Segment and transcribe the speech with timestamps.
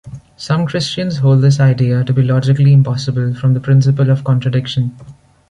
[0.35, 4.97] Some Christians hold this idea to be logically impossible from the Principle of contradiction.